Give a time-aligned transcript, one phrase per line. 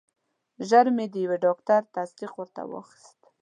[0.67, 3.19] ژر مې د یو ډاکټر تصدیق ورته واخیست.